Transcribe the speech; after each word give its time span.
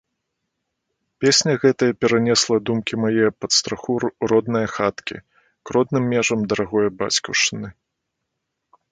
Песня 1.23 1.53
гэтая 1.63 1.89
перанесла 2.05 2.55
думкі 2.69 2.93
мае 3.03 3.27
пад 3.41 3.51
страху 3.57 3.93
роднае 4.31 4.63
хаткі, 4.77 5.17
к 5.67 5.75
родным 5.77 6.03
межам 6.15 6.39
дарагое 6.55 6.89
бацькаўшчыны. 7.03 7.69